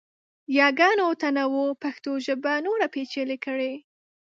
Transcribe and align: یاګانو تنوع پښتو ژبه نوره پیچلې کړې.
یاګانو 0.59 1.07
تنوع 1.21 1.69
پښتو 1.83 2.11
ژبه 2.25 2.53
نوره 2.65 2.85
پیچلې 2.93 3.37
کړې. 3.45 3.73